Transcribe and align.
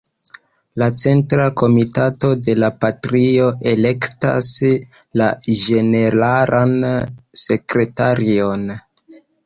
La 0.81 0.85
Centra 1.03 1.43
Komitato 1.61 2.31
de 2.47 2.55
la 2.63 2.71
partio 2.87 3.51
elektas 3.75 4.51
la 5.23 5.31
Ĝeneralan 5.63 6.77
Sekretarion. 7.47 8.71